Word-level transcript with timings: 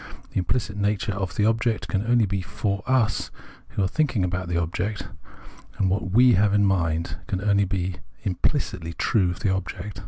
Tlie 0.33 0.37
implicit 0.37 0.77
nature 0.77 1.11
of 1.13 1.35
the 1.35 1.45
object 1.45 1.87
can 1.87 2.03
only 2.07 2.25
be 2.25 2.41
"for 2.41 2.81
us" 2.87 3.29
who 3.67 3.83
are 3.83 3.87
tliinking 3.87 4.23
about 4.23 4.47
the 4.47 4.57
object: 4.57 5.07
and 5.77 5.91
what 5.91 6.01
m 6.19 6.31
have 6.33 6.55
in 6.55 6.65
mind 6.65 7.17
can 7.27 7.39
only 7.39 7.65
be 7.65 7.97
implidtly 8.25 8.97
true 8.97 9.29
of 9.29 9.41
the 9.41 9.51
object. 9.53 9.99